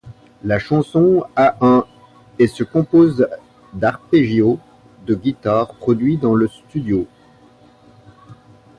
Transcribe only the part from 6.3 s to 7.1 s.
le studio.